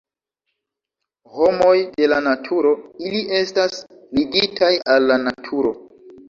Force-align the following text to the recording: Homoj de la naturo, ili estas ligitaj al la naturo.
Homoj 1.33 1.75
de 1.99 2.07
la 2.13 2.21
naturo, 2.29 2.71
ili 3.11 3.21
estas 3.41 3.77
ligitaj 4.21 4.71
al 4.95 5.07
la 5.13 5.21
naturo. 5.29 5.77